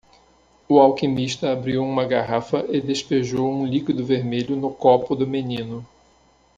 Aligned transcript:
O 0.67 0.79
alquimista 0.79 1.51
abriu 1.53 1.83
uma 1.83 2.05
garrafa 2.05 2.65
e 2.69 2.81
despejou 2.81 3.47
um 3.53 3.67
líquido 3.67 4.03
vermelho 4.03 4.55
no 4.55 4.73
copo 4.73 5.15
do 5.15 5.27
menino. 5.27 5.85